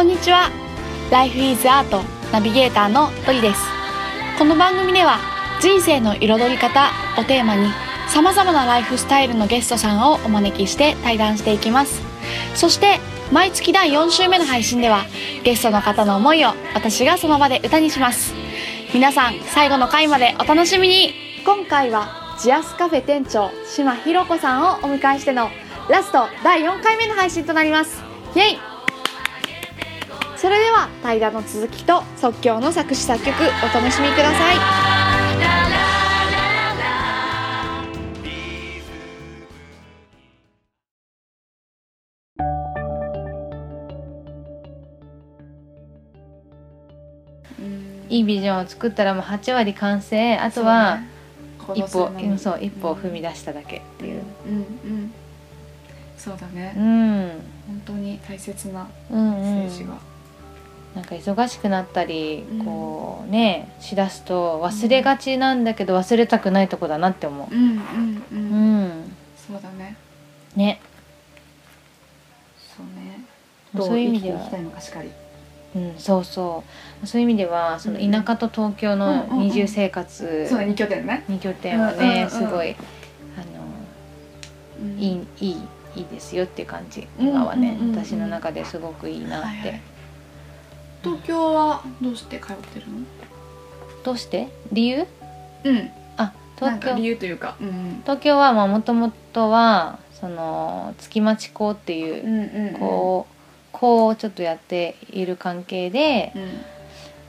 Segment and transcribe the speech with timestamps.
[0.00, 0.50] こんにちは。
[1.10, 2.02] Life is Art
[2.32, 3.60] ナビゲーターのトリです。
[4.38, 5.18] この番組では
[5.60, 6.88] 人生の彩り方
[7.18, 7.68] をテーマに
[8.08, 12.00] 様々なライフスタイルのゲストさんをお招きして対談していきます。
[12.54, 12.98] そして
[13.30, 15.04] 毎月第4週目の配信では
[15.44, 18.32] ゲストの方の思いを私がその場で歌にします。
[18.94, 21.12] 皆さん最後の回までお楽しみに。
[21.44, 25.50] 今回はジアスカフェ店長島ひろ子さんをお迎えしての
[25.90, 28.02] ラスト第4回目の配信となります。
[28.34, 28.69] イェイ！
[30.40, 34.56] それでは対談の続きと即興の作詞作曲お楽しみください。
[48.08, 50.38] いいビジョンを作ったらもう8割完成。
[50.38, 51.00] あとは
[51.74, 55.12] 一歩そうねうんそう一歩踏み出しただけっていう、うんうん
[56.16, 56.74] そうだね。
[56.76, 57.28] うん、
[57.66, 59.98] 本当に大切なうんメッセージが、
[60.94, 62.64] なんか忙しくなったり、うん。
[62.64, 67.54] こうねしだすと忘れがちなんだけど忘れたくないとこだなって思う。
[67.54, 68.84] うんうんう、うん。
[68.86, 69.96] んそうだね。
[70.56, 70.80] ね。
[72.76, 73.24] そうね。
[73.86, 75.10] そういう意味ではどう生きていきたいのかしかり。
[75.76, 76.64] うん、そうそ
[77.02, 77.06] う。
[77.06, 79.46] そういう意味ではそのうん田舎と東京のうんうんうん。
[79.46, 82.14] 二重生活、そうだ二拠点ね、二拠点はうんうんうん。
[82.14, 83.38] ねすごいあ
[84.88, 85.56] のいいいいい
[85.96, 87.06] いいですよっていう感じ。
[87.20, 87.94] うん今はね、うんうん。
[87.94, 89.80] うん私の中ですごくいいなって、はいはい
[91.02, 92.98] 東京はどうして通ってるの？
[94.04, 94.48] どうして？
[94.72, 95.06] 理由？
[95.64, 95.90] うん。
[96.16, 96.66] あ東京。
[96.66, 97.56] なんか理由というか。
[97.60, 102.80] うん東京はもともとはその月町校っていう、うんうんうん。
[102.80, 103.34] こう
[103.72, 106.42] 校をちょっとやっている関係で、うん。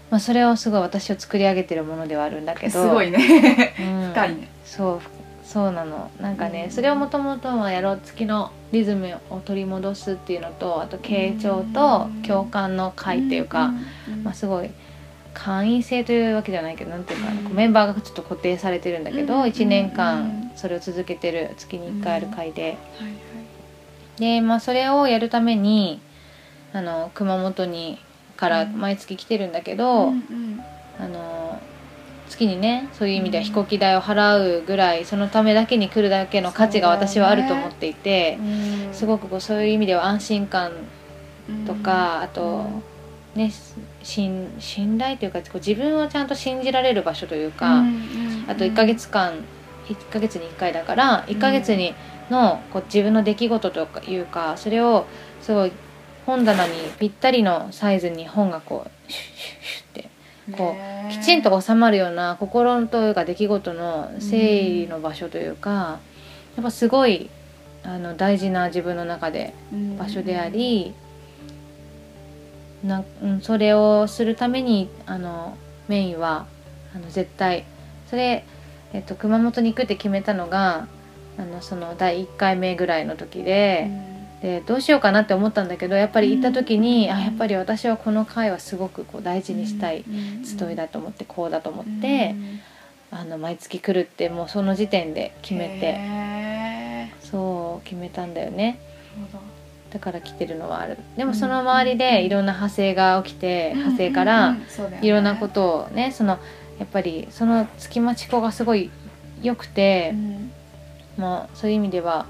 [0.10, 2.84] まあ、それをすごい私を作り上げてるものではあるんだけど。
[2.84, 3.74] すごいね。
[3.80, 4.10] うん。
[4.12, 4.50] 深いね。
[4.66, 5.02] そう
[5.52, 6.10] そうなの。
[6.22, 6.72] なんかね、うん。
[6.72, 13.74] それをもともとはやろう月のリズムを取り戻すっていうのとあと傾聴と共感の会っていうか、
[14.09, 14.70] うんまあ、すごい
[15.34, 17.53] 会員制というわけじゃないけどなんていうかな、うん。
[17.53, 24.22] メンバーがちょっと固定されてるんだけど、うん1年うん間それを続けてる月に1回ある会で、はいはい。
[24.22, 26.00] で、まあ、それをやるために
[26.72, 28.00] あの熊本に
[28.38, 28.80] からうん。
[28.80, 30.50] 毎月来てるんだけど、うんうん
[32.31, 38.94] 月にねそういう意味では飛行機代を払うぐらいそのためだけに来るだけの価値が私はあると思っていて、うん。
[38.94, 40.72] すごくこうそういう意味では安心感
[41.66, 42.66] とか、あと
[43.36, 43.52] ね
[44.03, 47.84] 信信頼というかこう自分をちゃんと信じられる場所というか、
[48.48, 49.34] あと1ヶ月間
[49.88, 51.94] 1ヶ月に1回だから1ヶ月に
[52.30, 55.06] のこう自分の出来事とかいうかそれを
[55.42, 55.72] すごい
[56.25, 60.11] 本棚にぴったりのサイズに本がこうシュッシュッシュッって
[60.57, 60.75] こ
[61.07, 66.00] うきちんと収まるような心というか出来事の整理の場所というか、
[66.56, 67.29] やっぱすごい
[67.84, 69.53] あの大事な自分の中で
[69.97, 70.94] 場所であり、
[72.84, 75.57] なうん、それをするためにあの
[75.88, 76.47] メインは
[76.96, 77.66] あの絶対
[78.09, 78.44] それ、
[78.94, 80.88] えっと、熊本に行くって決めたのが
[81.38, 84.11] あのその第1回目ぐらいの時で。
[84.41, 87.16] でどうしようかなって思ったんだけどやっぱり行った時に、うん。
[87.16, 90.03] あやっぱり私はこの会はすごくこう大事にしたい
[90.44, 92.35] 集いだと思ってこうだと思って、
[93.12, 95.80] あの毎月来るってもうその時点で決めて
[97.22, 98.80] てそう決めたんだよね。
[99.91, 100.97] だから来てるのはある。
[101.18, 104.57] でもその周りでいろんな派生が起きて派生から
[105.01, 106.40] いろんなことをねその
[106.80, 108.90] やっぱりその月町子がすごい
[109.44, 110.16] 良くて、
[111.18, 112.25] まあそういう意味では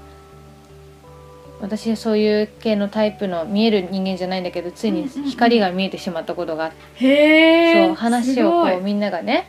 [1.62, 9.48] 私はそういう系のタイプの見える人間じゃないんだけどついに光が見えてしまったことがあって、へえそう話をこうみんながね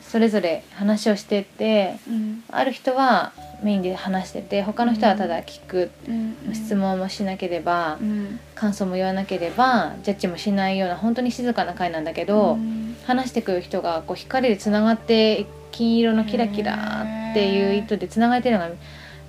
[0.00, 2.44] それぞれ話をしてってうん。
[2.50, 3.32] ある人は
[3.62, 8.40] メインで話してて他の人はただ聞く、うん質問もしなければうん。
[8.56, 12.96] 感想も言わなければジャッジもしないような本当に静かな回なんだけど、うん。
[13.06, 18.74] 話してくる人がこう光でつながって金色のキラキラっていう糸でつながれてるのが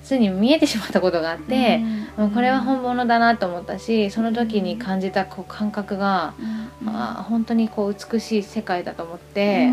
[0.03, 1.79] ついに見えてしまったことがあって、
[2.17, 6.33] もうこれは本物だなと思ったしその時に感じたこう感覚が、
[6.85, 9.69] ああ本当にこう美しい世界だと思って、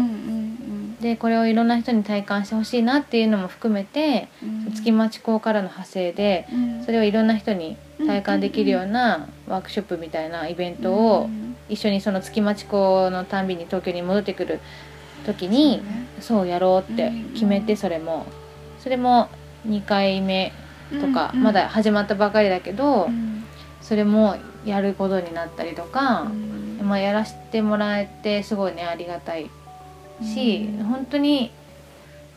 [1.01, 4.29] でこれをいろんな人に体感してほしいなっていうのも含めて
[4.75, 6.47] 月町校からの派生で
[6.85, 7.77] それをいろんな人に
[8.07, 11.29] 体感できるようなワークショップみたいなイベントを
[11.69, 14.61] 一緒にその月町校のたんびに東京に戻ってくる
[15.27, 15.83] 時に
[16.21, 18.27] そうやろうって決めてそれも。
[18.81, 19.29] それも
[19.67, 20.53] 2回目
[21.01, 23.09] とかまだ始まったばかりだけど
[23.81, 26.31] それもやることになったりとか
[26.83, 29.51] まあやらせてもらえてすごいねありがたい
[30.23, 31.51] し本当に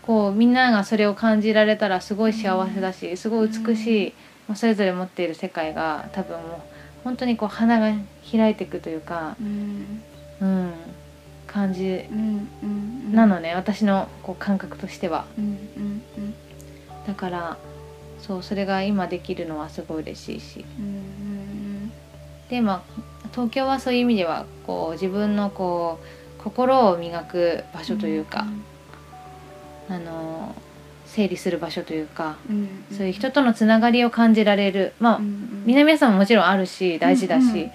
[0.04, 4.14] こうみんながそれを感じられたらすごい幸せだしすごい美しい、
[4.48, 6.74] まあそれぞれ持っている世界が多分もう
[7.04, 7.94] 本当にこう花が
[8.30, 10.02] 開いていくというか、うん。
[10.42, 10.72] うん、
[11.48, 12.06] 感じ
[13.12, 15.26] なのね、私のこう感覚としては。
[15.38, 16.04] うん
[17.08, 17.58] だから
[18.22, 20.66] そうそれが今できるのはすごい嬉しいし。
[20.80, 21.92] うん
[22.50, 26.00] でまあ東京はそういう意味ではこう自分のこ
[26.40, 28.46] う心を磨く場所というか、
[29.90, 30.54] あの
[31.08, 34.94] 整理する場所というか、うんそういう人とのつながりを感じられる。
[35.00, 35.20] まあ、
[35.66, 37.72] 南さんももちろんあるし大事だし、うんうん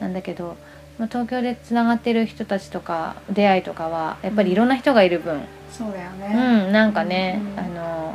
[0.00, 0.56] なんだけど、
[0.98, 7.58] まあ、東京でつながってる人たちとか出会いとかはやっぱりいろんな人がいる分、そうだようねんなんかね、うん。
[7.58, 8.14] あの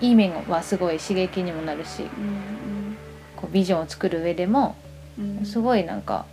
[0.00, 2.96] いい面はすごい刺激にもなるしうん
[3.36, 4.76] こうビジョンを作る上でも
[5.18, 5.38] うん。
[5.38, 6.26] うんすごいなんか、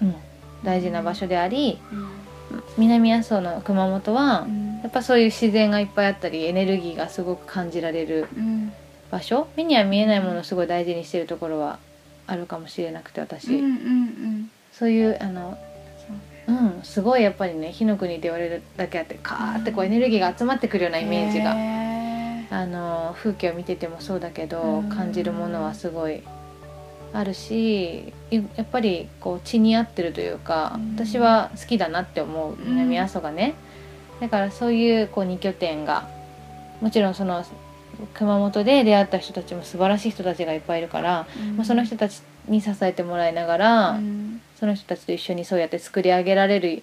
[0.00, 0.14] うん、
[0.62, 2.08] 大事な場所でありうん。
[2.76, 4.80] 南阿蘇の熊本はうん。
[4.82, 8.72] やっぱそういう自然がいっぱいあったりエネルギーがすごく感じられるうん。
[9.10, 9.48] 場所？
[9.56, 11.78] 目には見えないものをすごい大事にしてるところは
[12.26, 15.56] あるかもしれなくて私、うんうんそういうあの
[16.48, 16.52] う。
[16.52, 21.56] んすごいやっぱりね火の国って言われるだけあってカーってこうエネルギーが集まってくるようなイメージが、へ
[22.54, 24.88] あの風景を見ててもそうだけど、うん。
[24.88, 26.22] 感じるものはすごい
[27.12, 30.94] あるしいやっぱりこう血に合ってるというか、うん。
[30.94, 33.54] 私は好きだなって思う南阿蘇がね、
[34.20, 36.08] だからそういうこう2拠点が
[36.80, 37.44] もちろんその
[38.14, 44.40] 熊本で出会った人たちも素晴らしい人たちがいっぱいいるから、ーまあ、その人たちに支えてもらいながら、うん。
[44.60, 46.82] その人たちと一緒にそうやって作り上げられる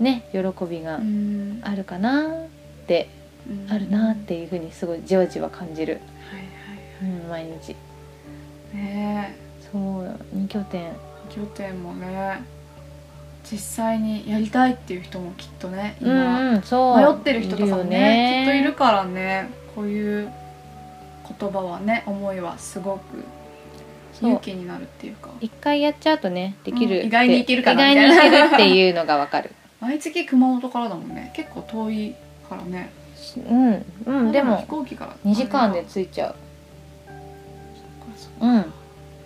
[0.00, 1.60] ね喜びがうん。
[1.62, 3.17] あるかなって、うん
[3.70, 6.00] あるなっていうふうにすごいじわじわ感じる、
[6.30, 7.76] はいはいうん、毎日。
[8.74, 9.36] ね
[9.72, 10.02] そう
[10.34, 10.82] 2拠点。
[10.82, 10.92] え
[11.30, 12.42] 拠点もね
[13.50, 16.96] 実際にやりたいっていう人もきっとねう今、んうんそう。
[16.96, 18.44] 迷ってる人とかもよね。
[18.46, 20.30] きっといるからねこういう
[21.38, 23.24] 言葉はね思いはすごく
[24.20, 25.30] 勇気になるっていうか。
[25.40, 29.52] 一回やっちゃうとねできるうん意外にいけるかな意外にいけるっていうのがわかる。
[29.80, 31.30] 毎月熊本からだもんね。
[31.34, 32.14] 結構遠い
[32.48, 32.90] からね
[33.36, 33.84] うん。
[34.06, 36.34] うんで飛も行機から2時間で着いちゃう。
[38.40, 38.64] うん。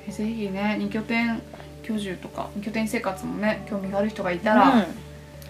[0.09, 1.41] えぜひね二拠点
[1.83, 4.87] 居住とか二拠点生活もね興味がある人がいたうら、ん。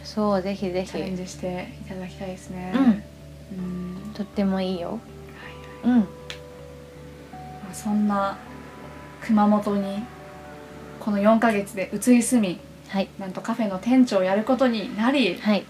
[0.04, 2.72] そうぜひぜチャレンひジしていただきたいですね。
[2.74, 2.82] うん。
[2.84, 4.12] うん。
[4.14, 4.90] とってもいいよ。
[4.90, 4.98] はい
[5.84, 5.98] うん。
[6.00, 6.06] ま
[7.70, 8.36] あそんな
[9.22, 10.02] 熊本に
[11.00, 13.08] この4ヶ月で移り住みはい。
[13.18, 15.64] なんとカフェの店長をやることになりはい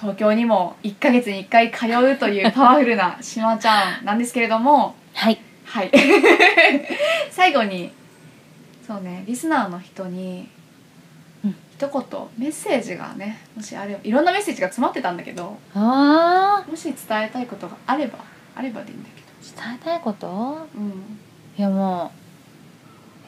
[0.00, 5.38] 東京にも1ヶ月に1回通うという パワフルなしまちゃんなんですけれどもはい。
[5.64, 5.90] はい。
[7.30, 7.92] 最後に
[8.86, 10.48] そうねリスナーの人に
[11.44, 11.56] うん。
[11.72, 18.18] 一言メッセージがねもしあればいろんなメッセージが詰まってたんだけどあもし伝えたいことがあれば
[18.56, 20.26] あればでいいんだけー伝えたいこと？
[20.26, 21.18] どうん。
[21.58, 22.10] いやも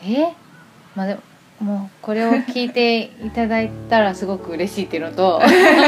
[0.02, 0.32] うえ？
[0.94, 1.20] まあでも
[1.62, 5.41] もうこれを聞いていただいたらすごく嬉しいっていうのと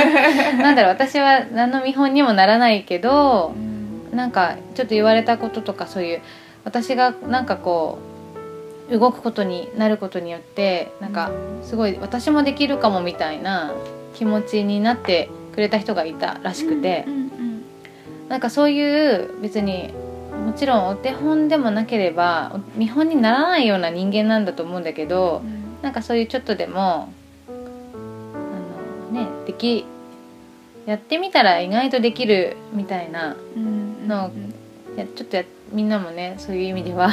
[0.62, 3.52] なんだろう私は何の見本にもならないけど
[4.12, 6.20] なんかちょっと言われたこととかそういう
[6.64, 7.98] 私がなんかこ
[8.88, 11.32] う動くことになることによってなんか
[11.62, 13.72] すごい私もできるかもみたいな
[14.14, 17.04] 気持ちになってくれた人がいたらしくて
[18.28, 19.92] なんかそういう別に
[20.46, 27.12] もちろんお手本でもなければ見本にならないような人間なんだと思うんだけどうんなんかそういうちょっとでも
[27.46, 29.84] あのねでき
[30.86, 34.08] やってみたら意外とできるみたいなうん。
[34.08, 34.30] の
[34.96, 37.12] いやちょっとやみんなもねそういう意味ではうん。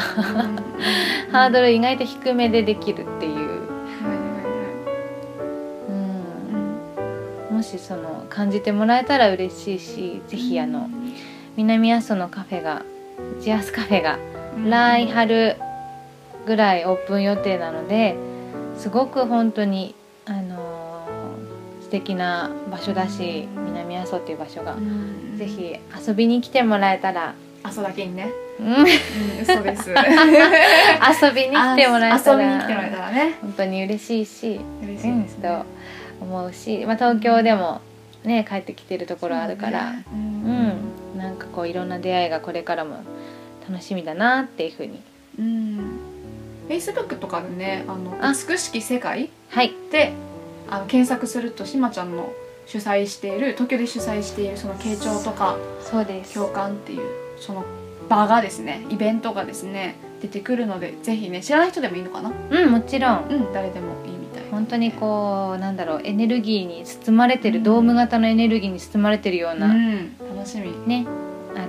[1.34, 3.62] ハードル意外と低めでできるっていう、
[7.50, 10.90] うん、もしその感じてもらえたら嬉しいしぜひあの
[11.58, 12.84] 南阿蘇のカフェが
[13.42, 14.18] ジアスカフェが
[14.64, 15.58] 来春
[16.46, 18.31] ぐらいオープン予定なので
[18.82, 19.96] すごく本当に
[20.26, 20.92] あのー
[21.82, 25.38] 素敵な場所だし南阿蘇っていう場所が、うん。
[25.38, 25.76] ぜひ
[26.08, 28.32] 遊びに来てもらえたら、朝だけにね。
[28.58, 28.96] うん、うで
[29.76, 29.90] す。
[29.92, 33.34] 遊びに来てもらえた遊びに来てもらえたららね。
[33.42, 35.50] 本当に嬉しいし、嬉しうんいですね。
[35.50, 35.66] と
[36.24, 37.82] 思うし、まあ、東京でも
[38.24, 39.82] ね帰ってきてるところあるから。
[39.82, 43.04] そうねううんん、なんかこういろんな出会いがこれからも
[43.70, 45.02] 楽しみだなっていうふうに
[45.40, 45.91] うん、
[46.72, 48.34] Facebook とかでね「あのあ。
[48.34, 49.74] 美しき世界」はい。
[49.92, 50.14] で
[50.70, 52.32] あの検索するとしまちゃんの
[52.66, 56.34] 主催している東京で主催しているその傾聴とかそうです。
[56.36, 57.02] 共感っていう
[57.40, 57.66] その
[58.08, 62.32] 場がですねイベントがですね出てくるのでぜひね知らない人でもいいのかな？
[62.50, 63.26] うんもちろん。
[63.30, 70.12] うん誰でもいいみたい本当にこうなんだろうエネルギーに包まれてる、ドーム型のエネルギーに包まれてるよううな、ん。
[70.36, 70.74] 楽しみ。
[70.88, 71.06] ね。
[71.56, 71.68] あの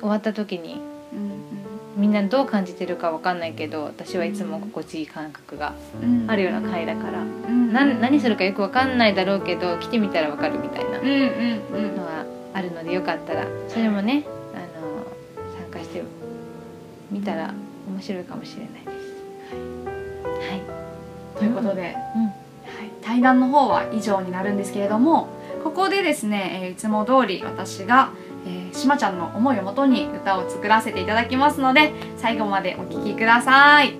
[0.00, 0.80] 終わった時に
[1.12, 1.39] うん
[2.00, 5.74] みんなどう感じてるかわかんないけど私はいつも心地いい感覚が
[6.26, 7.72] あるような回だから、うん。
[7.72, 15.04] な何するかよくわかんないだろうけど来てみたらわかるみたいなのがあるのでよかったらそれもねあの
[15.60, 16.02] 参加して
[17.10, 17.52] みたら
[17.86, 19.10] 面白いかもしれないです。
[20.24, 22.22] はい、ということで、うん。
[22.24, 25.28] はい、対談の方は以上になるんですけれども
[25.62, 28.29] ここでですね、えーいつも通り私が、えー、
[28.80, 33.98] しまちゃんの思いをもとに歌を作らせていただきますので最後までお聴きください。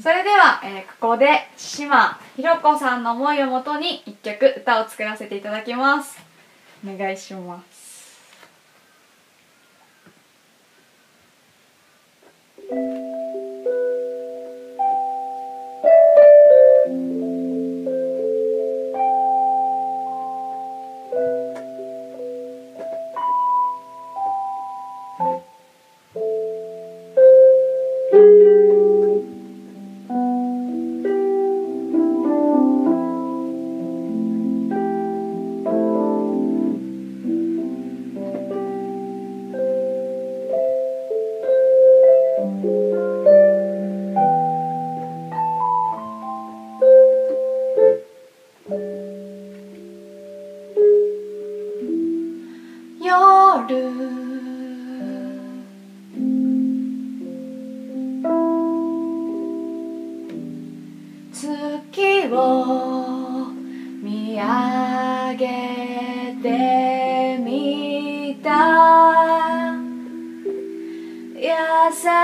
[0.00, 6.18] それでは、えーここで島ひろこさんの思いをもとに一曲歌を作らせていただきます。
[6.86, 7.88] お願いします。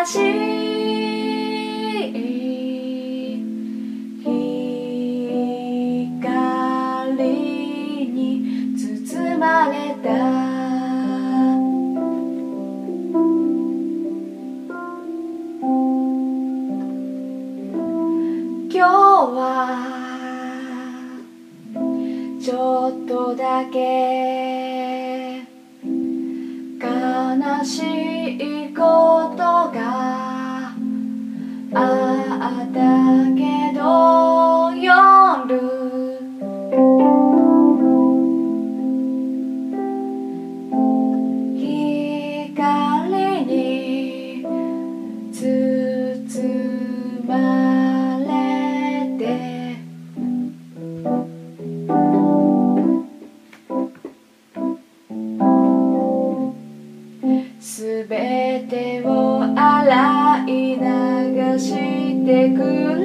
[0.07, 0.65] しい
[6.21, 7.25] 光
[8.09, 10.11] に包まれた。
[18.71, 18.89] 今日
[19.37, 19.41] は
[22.43, 25.45] ちょっとだけ
[26.81, 27.79] 悲し
[28.69, 29.44] いこと
[62.53, 63.04] くれ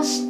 [0.00, 0.29] くそし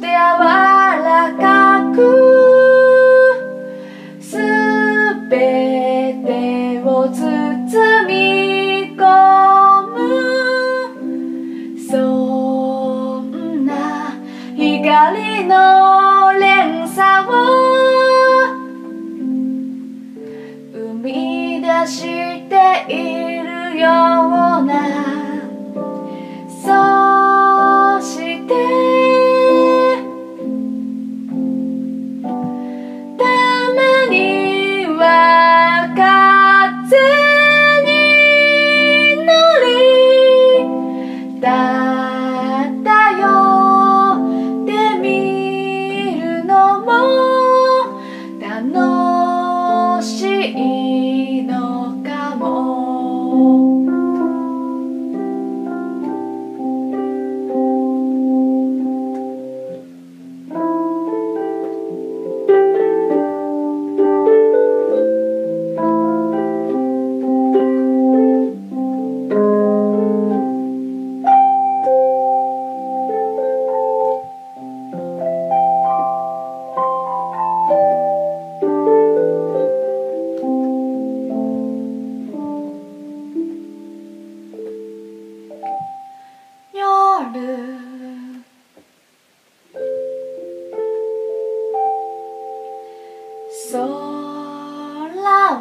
[93.71, 93.79] 空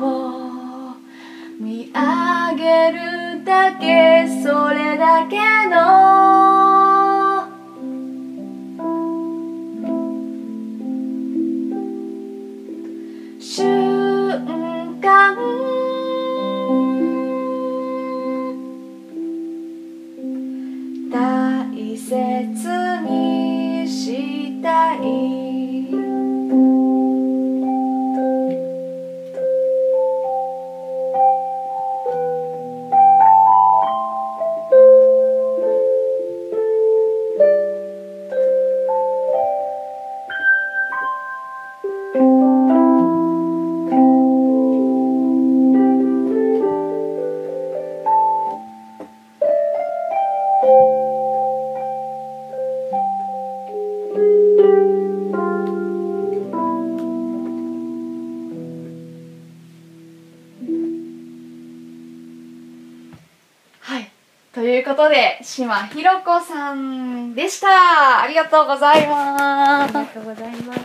[0.02, 0.94] を
[1.60, 5.36] 見上げるだけそれだけ
[5.68, 6.39] の
[64.52, 68.20] ということで、島ひろこさんでした。
[68.20, 69.44] ありがとうございます。
[69.44, 70.80] ありがとうございます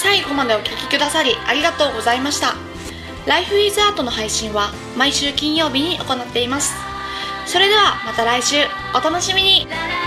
[0.00, 2.54] 最後までお聞きくださりありがとうございました。
[3.26, 6.76] ライフイズアートの配信は毎週金曜日に行っています。
[7.44, 8.56] それではまた来週
[8.94, 9.97] お楽しみにララ